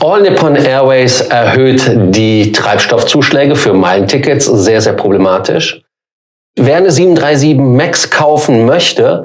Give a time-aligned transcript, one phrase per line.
[0.00, 1.82] All Nippon Airways erhöht
[2.14, 5.82] die Treibstoffzuschläge für Meilentickets, sehr, sehr problematisch.
[6.56, 9.24] Wer eine 737 MAX kaufen möchte,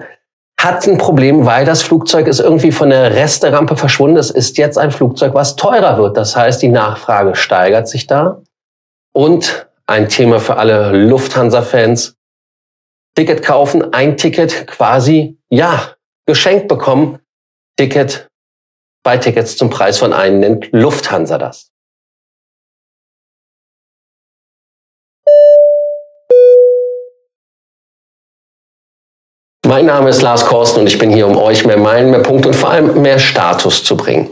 [0.59, 4.17] hat ein Problem, weil das Flugzeug ist irgendwie von der Resterampe verschwunden.
[4.17, 6.17] Es ist jetzt ein Flugzeug, was teurer wird.
[6.17, 8.41] Das heißt, die Nachfrage steigert sich da.
[9.13, 12.15] Und ein Thema für alle Lufthansa-Fans.
[13.15, 15.93] Ticket kaufen, ein Ticket quasi, ja,
[16.25, 17.19] geschenkt bekommen.
[17.77, 18.26] Ticket,
[19.07, 21.71] zwei Tickets zum Preis von einem nennt Lufthansa das.
[29.65, 32.49] Mein Name ist Lars Korsten und ich bin hier, um euch mehr Meilen, mehr Punkte
[32.49, 34.29] und vor allem mehr Status zu bringen.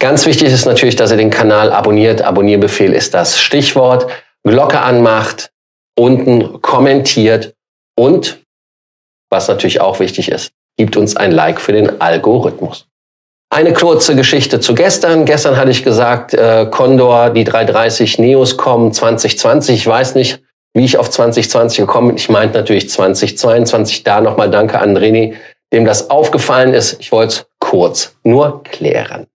[0.00, 2.22] Ganz wichtig ist natürlich, dass ihr den Kanal abonniert.
[2.22, 4.10] Abonnierbefehl ist das Stichwort.
[4.42, 5.52] Glocke anmacht,
[5.96, 7.54] unten kommentiert
[7.96, 8.42] und,
[9.30, 12.85] was natürlich auch wichtig ist, gibt uns ein Like für den Algorithmus.
[13.56, 15.24] Eine kurze Geschichte zu gestern.
[15.24, 19.76] Gestern hatte ich gesagt, äh, Condor, die 330 Neos kommen 2020.
[19.76, 20.42] Ich weiß nicht,
[20.74, 22.16] wie ich auf 2020 gekommen bin.
[22.18, 24.04] Ich meinte natürlich 2022.
[24.04, 25.36] Da nochmal danke an René,
[25.72, 27.00] dem das aufgefallen ist.
[27.00, 29.26] Ich wollte es kurz nur klären.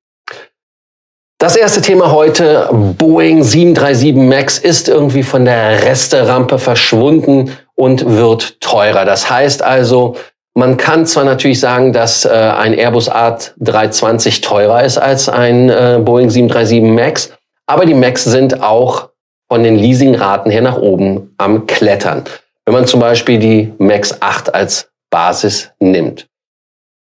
[1.39, 8.61] Das erste Thema heute, Boeing 737 MAX ist irgendwie von der Resterampe verschwunden und wird
[8.61, 9.03] teurer.
[9.03, 10.15] Das heißt also,
[10.53, 15.99] man kann zwar natürlich sagen, dass äh, ein Airbus A320 teurer ist als ein äh,
[16.03, 17.33] Boeing 737 MAX,
[17.67, 19.09] aber die MAX sind auch
[19.49, 22.23] von den Leasingraten her nach oben am Klettern.
[22.65, 26.27] Wenn man zum Beispiel die Max 8 als Basis nimmt.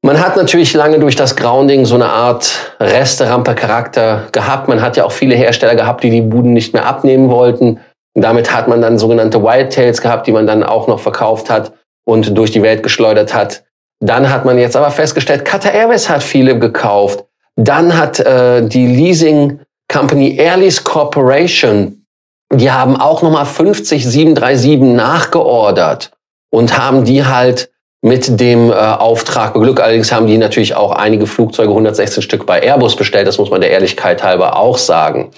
[0.02, 4.68] Man hat natürlich lange durch das Grounding so eine Art Resterampe-Charakter gehabt.
[4.68, 7.80] Man hat ja auch viele Hersteller gehabt, die die Buden nicht mehr abnehmen wollten.
[8.14, 11.72] Und damit hat man dann sogenannte Wildtails gehabt, die man dann auch noch verkauft hat
[12.04, 13.64] und durch die Welt geschleudert hat.
[14.00, 17.24] Dann hat man jetzt aber festgestellt, Qatar Airways hat viele gekauft.
[17.56, 22.04] Dann hat äh, die Leasing Company Airlease Corporation
[22.52, 26.12] die haben auch nochmal 50 737 nachgeordert
[26.50, 27.70] und haben die halt
[28.02, 29.80] mit dem äh, Auftrag beglückt.
[29.80, 33.26] Allerdings haben die natürlich auch einige Flugzeuge, 116 Stück bei Airbus bestellt.
[33.26, 35.30] Das muss man der Ehrlichkeit halber auch sagen.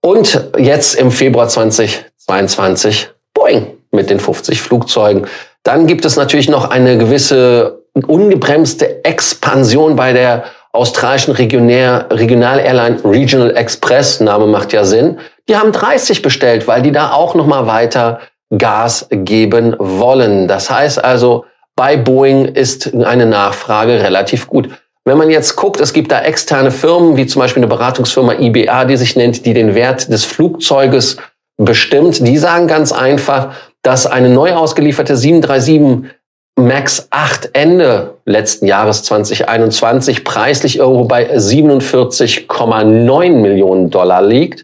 [0.00, 5.26] Und jetzt im Februar 2022 Boeing mit den 50 Flugzeugen.
[5.62, 13.56] Dann gibt es natürlich noch eine gewisse ungebremste Expansion bei der australischen Regionär, Regional-Airline Regional
[13.56, 14.20] Express.
[14.20, 15.18] Name macht ja Sinn.
[15.48, 18.20] Die haben 30 bestellt, weil die da auch noch mal weiter
[18.56, 20.48] Gas geben wollen.
[20.48, 21.44] Das heißt also,
[21.76, 24.68] bei Boeing ist eine Nachfrage relativ gut.
[25.04, 28.84] Wenn man jetzt guckt, es gibt da externe Firmen, wie zum Beispiel eine Beratungsfirma IBA,
[28.84, 31.16] die sich nennt, die den Wert des Flugzeuges
[31.56, 32.26] bestimmt.
[32.26, 36.12] Die sagen ganz einfach, dass eine neu ausgelieferte 737
[36.56, 44.62] MAX 8 Ende letzten Jahres 2021 preislich irgendwo bei 47,9 Millionen Dollar liegt.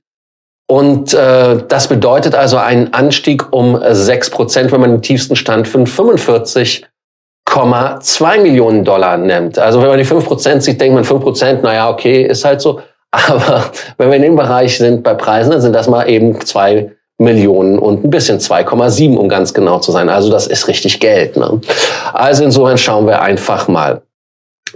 [0.70, 5.66] Und äh, das bedeutet also einen Anstieg um 6 Prozent, wenn man den tiefsten Stand
[5.66, 9.58] von 45,2 Millionen Dollar nimmt.
[9.58, 12.60] Also wenn man die 5 Prozent sieht, denkt man 5 Prozent, naja, okay, ist halt
[12.60, 12.82] so.
[13.10, 16.97] Aber wenn wir in dem Bereich sind bei Preisen, dann sind das mal eben zwei
[17.18, 20.08] Millionen und ein bisschen 2,7, um ganz genau zu sein.
[20.08, 21.36] Also das ist richtig Geld.
[21.36, 21.60] Ne?
[22.12, 24.02] Also insofern schauen wir einfach mal.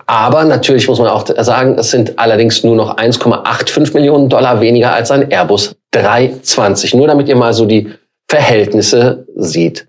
[0.07, 4.93] Aber natürlich muss man auch sagen, es sind allerdings nur noch 1,85 Millionen Dollar weniger
[4.93, 6.95] als ein Airbus 320.
[6.95, 7.93] Nur damit ihr mal so die
[8.29, 9.87] Verhältnisse sieht.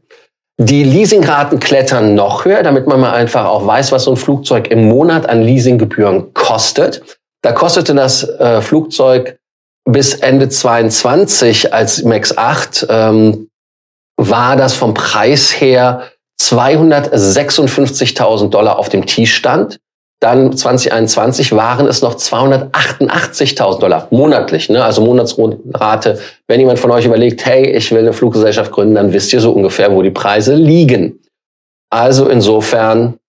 [0.60, 4.70] Die Leasingraten klettern noch höher, damit man mal einfach auch weiß, was so ein Flugzeug
[4.70, 7.02] im Monat an Leasinggebühren kostet.
[7.42, 9.40] Da kostete das äh, Flugzeug
[9.86, 13.50] bis Ende 22 als Max 8 ähm,
[14.18, 16.04] war das vom Preis her
[16.42, 19.80] 256.000 Dollar auf dem T-Stand.
[20.22, 24.84] Dann 2021 waren es noch 288.000 Dollar monatlich, ne?
[24.84, 26.20] also Monatsrate.
[26.48, 29.52] Wenn jemand von euch überlegt, hey, ich will eine Fluggesellschaft gründen, dann wisst ihr so
[29.52, 31.20] ungefähr, wo die Preise liegen.
[31.90, 33.20] Also insofern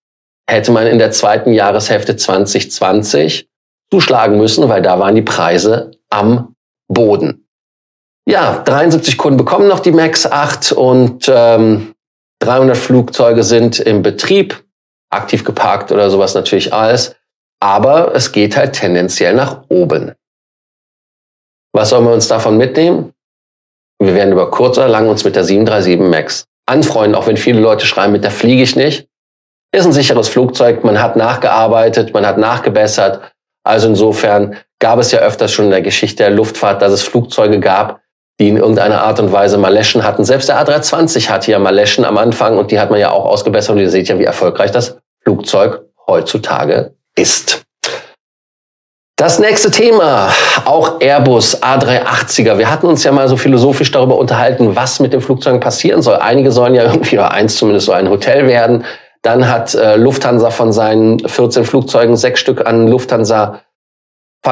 [0.48, 3.48] hätte man in der zweiten Jahreshälfte 2020
[3.90, 6.54] zuschlagen müssen, weil da waren die Preise am
[6.88, 7.48] Boden.
[8.26, 11.94] Ja, 73 Kunden bekommen noch die MAX 8 und ähm,
[12.40, 14.64] 300 Flugzeuge sind im Betrieb
[15.10, 17.16] aktiv geparkt oder sowas natürlich alles.
[17.60, 20.12] Aber es geht halt tendenziell nach oben.
[21.72, 23.12] Was sollen wir uns davon mitnehmen?
[24.00, 27.60] Wir werden über kurz oder lang uns mit der 737 MAX anfreunden, auch wenn viele
[27.60, 29.08] Leute schreiben, mit der fliege ich nicht.
[29.74, 33.32] Ist ein sicheres Flugzeug, man hat nachgearbeitet, man hat nachgebessert.
[33.64, 37.60] Also insofern gab es ja öfters schon in der Geschichte der Luftfahrt, dass es Flugzeuge
[37.60, 38.00] gab,
[38.40, 40.24] die in irgendeiner Art und Weise Maleschen hatten.
[40.24, 43.76] Selbst der A320 hatte ja Maleschen am Anfang und die hat man ja auch ausgebessert
[43.76, 47.64] und ihr seht ja, wie erfolgreich das Flugzeug heutzutage ist.
[49.16, 50.30] Das nächste Thema,
[50.64, 52.58] auch Airbus A380er.
[52.58, 56.16] Wir hatten uns ja mal so philosophisch darüber unterhalten, was mit den Flugzeugen passieren soll.
[56.16, 58.84] Einige sollen ja irgendwie, oder eins zumindest, so ein Hotel werden.
[59.22, 63.60] Dann hat äh, Lufthansa von seinen 14 Flugzeugen sechs Stück an Lufthansa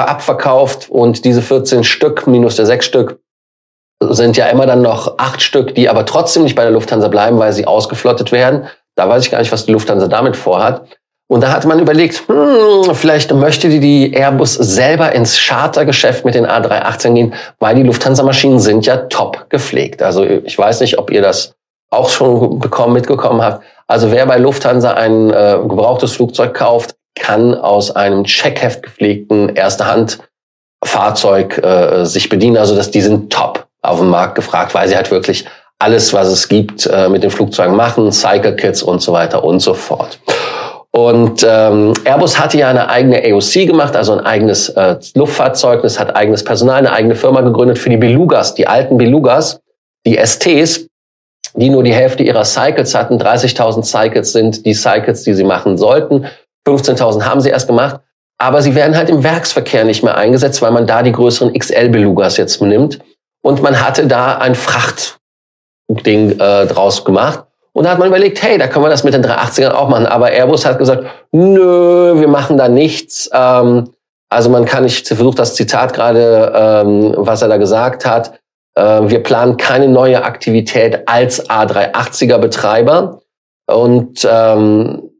[0.00, 3.20] abverkauft und diese 14 Stück minus der sechs Stück
[4.00, 7.38] sind ja immer dann noch acht Stück, die aber trotzdem nicht bei der Lufthansa bleiben,
[7.38, 8.66] weil sie ausgeflottet werden.
[8.96, 10.82] Da weiß ich gar nicht, was die Lufthansa damit vorhat.
[11.28, 16.34] Und da hat man überlegt, hm, vielleicht möchte die, die Airbus selber ins Chartergeschäft mit
[16.34, 20.02] den A318 gehen, weil die Lufthansa-Maschinen sind ja top gepflegt.
[20.02, 21.54] Also ich weiß nicht, ob ihr das
[21.90, 23.64] auch schon bekommen, mitgekommen habt.
[23.86, 31.58] Also wer bei Lufthansa ein äh, gebrauchtes Flugzeug kauft, kann aus einem Checkheft gepflegten Erste-Hand-Fahrzeug
[31.58, 32.56] äh, sich bedienen.
[32.56, 35.44] Also dass die sind top auf dem Markt gefragt, weil sie halt wirklich
[35.78, 39.60] alles, was es gibt, äh, mit den Flugzeugen machen, Cycle Kits und so weiter und
[39.60, 40.18] so fort.
[40.92, 46.14] Und ähm, Airbus hatte ja eine eigene AOC gemacht, also ein eigenes äh, Luftfahrtzeugnis, hat
[46.14, 49.60] eigenes Personal, eine eigene Firma gegründet für die Belugas, die alten Belugas,
[50.06, 50.86] die STs,
[51.54, 53.18] die nur die Hälfte ihrer Cycles hatten.
[53.18, 56.26] 30.000 Cycles sind die Cycles, die sie machen sollten.
[56.66, 58.00] 15.000 haben sie erst gemacht.
[58.38, 62.36] Aber sie werden halt im Werksverkehr nicht mehr eingesetzt, weil man da die größeren XL-Belugas
[62.36, 62.98] jetzt nimmt.
[63.42, 67.44] Und man hatte da ein Frachtding äh, draus gemacht.
[67.72, 70.06] Und da hat man überlegt, hey, da können wir das mit den 380ern auch machen.
[70.06, 73.30] Aber Airbus hat gesagt, nö, wir machen da nichts.
[73.32, 73.90] Ähm,
[74.28, 78.40] also man kann, ich versuche das Zitat gerade, ähm, was er da gesagt hat.
[78.74, 83.20] Äh, wir planen keine neue Aktivität als A380er Betreiber.
[83.66, 85.11] Und ähm,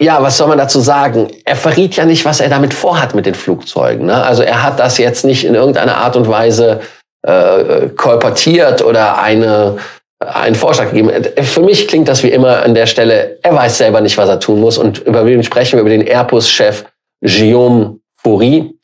[0.00, 1.28] ja, was soll man dazu sagen?
[1.44, 4.06] Er verriet ja nicht, was er damit vorhat mit den Flugzeugen.
[4.06, 4.24] Ne?
[4.24, 6.80] Also er hat das jetzt nicht in irgendeiner Art und Weise
[7.22, 9.78] äh, kolportiert oder eine
[10.26, 11.10] einen Vorschlag gegeben.
[11.42, 14.40] Für mich klingt das wie immer an der Stelle, er weiß selber nicht, was er
[14.40, 14.78] tun muss.
[14.78, 15.80] Und über wen sprechen wir?
[15.80, 16.84] Über den Airbus-Chef
[17.20, 18.74] Guillaume Foury.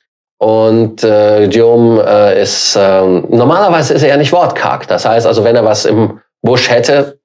[0.40, 4.86] Und äh, Guillaume äh, ist, äh, normalerweise ist er ja nicht wortkarg.
[4.86, 7.17] Das heißt also, wenn er was im Busch hätte.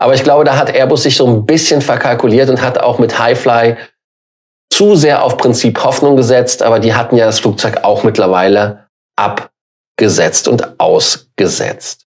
[0.00, 3.18] Aber ich glaube, da hat Airbus sich so ein bisschen verkalkuliert und hat auch mit
[3.18, 3.76] Highfly
[4.72, 6.62] zu sehr auf Prinzip Hoffnung gesetzt.
[6.62, 8.86] Aber die hatten ja das Flugzeug auch mittlerweile
[9.16, 12.06] abgesetzt und ausgesetzt.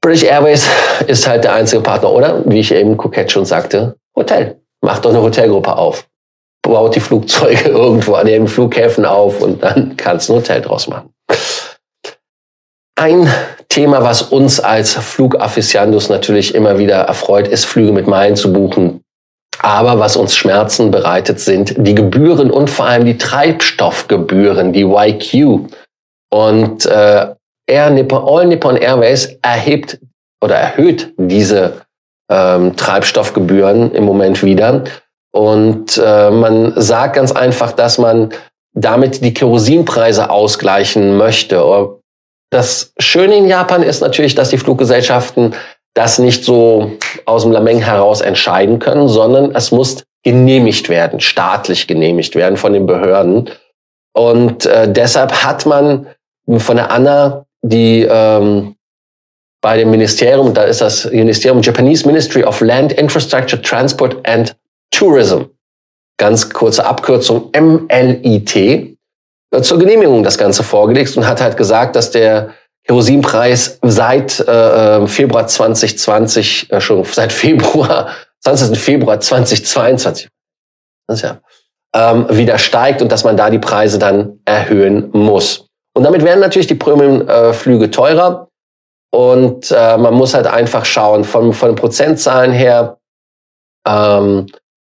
[0.00, 0.68] British Airways
[1.08, 2.42] ist halt der einzige Partner, oder?
[2.48, 4.60] Wie ich eben kokett schon sagte, Hotel.
[4.80, 6.06] Macht doch eine Hotelgruppe auf.
[6.62, 10.86] Baut die Flugzeuge irgendwo an den Flughäfen auf und dann kannst du ein Hotel draus
[10.86, 11.12] machen.
[12.98, 13.30] Ein
[13.68, 19.02] Thema, was uns als Flugafficionados natürlich immer wieder erfreut, ist Flüge mit Meilen zu buchen.
[19.58, 25.68] Aber was uns Schmerzen bereitet, sind die Gebühren und vor allem die Treibstoffgebühren, die YQ.
[26.30, 27.34] Und äh,
[27.66, 29.98] Air Nippon, All Nippon Airways erhebt
[30.42, 31.82] oder erhöht diese
[32.30, 34.84] ähm, Treibstoffgebühren im Moment wieder.
[35.32, 38.30] Und äh, man sagt ganz einfach, dass man
[38.72, 41.95] damit die Kerosinpreise ausgleichen möchte.
[42.50, 45.54] Das Schöne in Japan ist natürlich, dass die Fluggesellschaften
[45.94, 46.92] das nicht so
[47.24, 52.72] aus dem Lameng heraus entscheiden können, sondern es muss genehmigt werden, staatlich genehmigt werden von
[52.72, 53.50] den Behörden.
[54.12, 56.06] Und äh, deshalb hat man
[56.58, 58.76] von der ANA die ähm,
[59.60, 64.54] bei dem Ministerium, da ist das Ministerium Japanese Ministry of Land, Infrastructure, Transport and
[64.90, 65.42] Tourism,
[66.18, 68.95] ganz kurze Abkürzung MLIT,
[69.62, 72.50] zur Genehmigung das Ganze vorgelegt und hat halt gesagt, dass der
[72.84, 78.08] Kerosinpreis seit äh, äh Februar 2020, äh, schon seit Februar,
[78.44, 78.78] 20.
[78.78, 80.28] Februar 2022,
[81.08, 81.40] das ist ja,
[81.94, 85.66] ähm, wieder steigt und dass man da die Preise dann erhöhen muss.
[85.96, 88.48] Und damit werden natürlich die Premium-Flüge teurer.
[89.12, 92.98] Und äh, man muss halt einfach schauen, von, von Prozentzahlen her
[93.88, 94.46] ähm,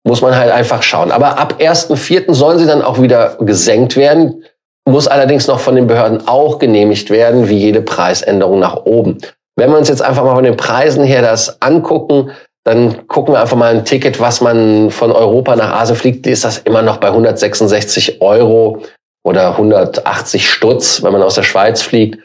[0.05, 1.11] muss man halt einfach schauen.
[1.11, 2.33] Aber ab 1.4.
[2.35, 4.45] sollen sie dann auch wieder gesenkt werden,
[4.89, 9.19] muss allerdings noch von den Behörden auch genehmigt werden, wie jede Preisänderung nach oben.
[9.57, 12.31] Wenn wir uns jetzt einfach mal von den Preisen her das angucken,
[12.65, 16.45] dann gucken wir einfach mal ein Ticket, was man von Europa nach Asien fliegt, ist
[16.45, 18.83] das immer noch bei 166 Euro
[19.25, 22.19] oder 180 Stutz, wenn man aus der Schweiz fliegt,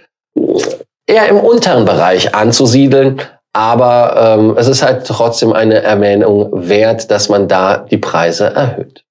[1.07, 3.21] eher im unteren Bereich anzusiedeln.
[3.53, 9.03] Aber ähm, es ist halt trotzdem eine Erwähnung wert, dass man da die Preise erhöht.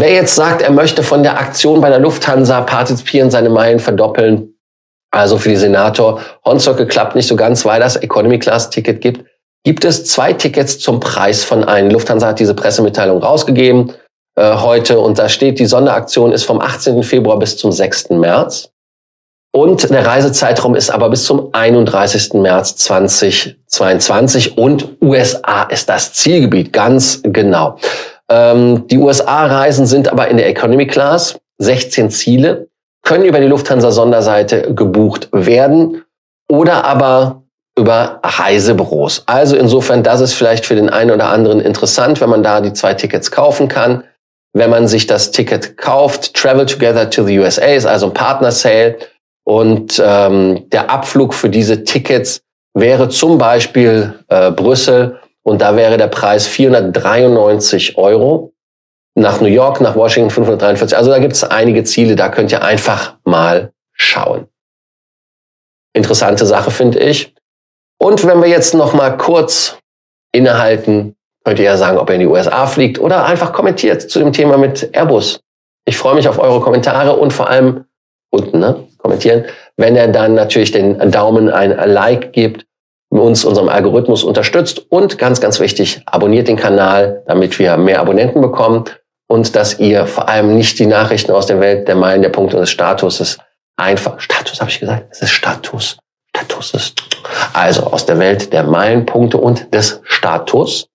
[0.00, 4.54] Wer jetzt sagt, er möchte von der Aktion bei der Lufthansa partizipieren, seine Meilen verdoppeln,
[5.10, 9.24] also für die Senator, Hornzocke klappt nicht so ganz, weil das Economy Class Ticket gibt,
[9.64, 11.90] gibt es zwei Tickets zum Preis von einem.
[11.90, 13.92] Lufthansa hat diese Pressemitteilung rausgegeben.
[14.36, 17.02] Äh, heute und da steht, die Sonderaktion ist vom 18.
[17.02, 18.10] Februar bis zum 6.
[18.10, 18.70] März.
[19.50, 22.34] Und der Reisezeitraum ist aber bis zum 31.
[22.34, 27.78] März 2022 und USA ist das Zielgebiet, ganz genau.
[28.30, 32.68] Ähm, die USA-Reisen sind aber in der Economy Class, 16 Ziele,
[33.02, 36.04] können über die Lufthansa-Sonderseite gebucht werden
[36.50, 37.42] oder aber
[37.78, 39.22] über Reisebüros.
[39.26, 42.72] Also insofern, das ist vielleicht für den einen oder anderen interessant, wenn man da die
[42.72, 44.04] zwei Tickets kaufen kann.
[44.52, 48.50] Wenn man sich das Ticket kauft, Travel Together to the USA ist also ein Partner
[48.50, 48.96] Sale
[49.44, 52.40] und ähm, der Abflug für diese Tickets
[52.74, 58.52] wäre zum Beispiel äh, Brüssel und da wäre der Preis 493 Euro.
[59.14, 60.96] Nach New York, nach Washington 543.
[60.96, 64.46] Also da gibt es einige Ziele, da könnt ihr einfach mal schauen.
[65.92, 67.34] Interessante Sache finde ich.
[68.00, 69.78] Und wenn wir jetzt noch mal kurz
[70.32, 74.20] innehalten, könnt ihr ja sagen, ob ihr in die USA fliegt oder einfach kommentiert zu
[74.20, 75.40] dem Thema mit Airbus.
[75.84, 77.86] Ich freue mich auf eure Kommentare und vor allem
[78.30, 78.86] unten, ne?
[78.98, 82.66] kommentieren, wenn er dann natürlich den Daumen ein Like gibt,
[83.10, 88.40] uns unserem Algorithmus unterstützt und ganz, ganz wichtig, abonniert den Kanal, damit wir mehr Abonnenten
[88.40, 88.84] bekommen
[89.28, 92.56] und dass ihr vor allem nicht die Nachrichten aus der Welt der Meilen, der Punkte
[92.56, 93.38] und des Status
[93.76, 95.98] einfach, Status habe ich gesagt, es ist Status,
[96.34, 97.02] Status ist,
[97.54, 100.88] also aus der Welt der Meilenpunkte und des Status,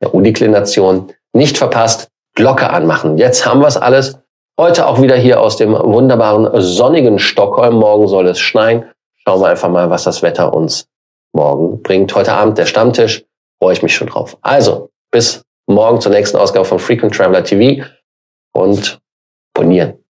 [0.00, 3.18] der Udeklination, nicht verpasst, Glocke anmachen.
[3.18, 4.18] Jetzt haben wir es alles.
[4.58, 7.74] Heute auch wieder hier aus dem wunderbaren sonnigen Stockholm.
[7.74, 8.84] Morgen soll es schneien.
[9.24, 10.86] Schauen wir einfach mal, was das Wetter uns
[11.32, 12.14] morgen bringt.
[12.14, 13.24] Heute Abend der Stammtisch.
[13.60, 14.36] Freue ich mich schon drauf.
[14.42, 17.84] Also, bis morgen zur nächsten Ausgabe von Frequent Traveler TV
[18.52, 18.98] und
[19.54, 20.01] abonnieren.